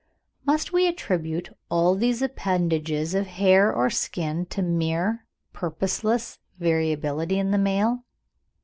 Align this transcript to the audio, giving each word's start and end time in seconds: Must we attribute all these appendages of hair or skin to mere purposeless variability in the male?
Must 0.47 0.73
we 0.73 0.87
attribute 0.87 1.55
all 1.69 1.93
these 1.93 2.23
appendages 2.23 3.13
of 3.13 3.27
hair 3.27 3.71
or 3.71 3.91
skin 3.91 4.47
to 4.47 4.63
mere 4.63 5.27
purposeless 5.53 6.39
variability 6.57 7.37
in 7.37 7.51
the 7.51 7.59
male? 7.59 8.03